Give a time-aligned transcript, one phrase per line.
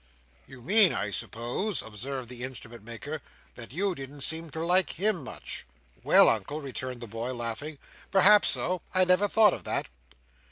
[0.47, 3.21] "You mean, I suppose," observed the Instrument maker,
[3.53, 5.63] "that you didn't seem to like him much?"
[6.03, 7.77] "Well, Uncle," returned the boy, laughing.
[8.09, 9.89] "Perhaps so; I never thought of that."